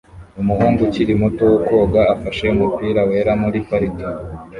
Umuhungu 0.41 0.79
ukiri 0.87 1.13
muto 1.21 1.43
wo 1.51 1.57
koga 1.67 2.01
afashe 2.13 2.43
umupira 2.55 3.01
wera 3.09 3.31
muri 3.41 3.59
parike 3.67 4.05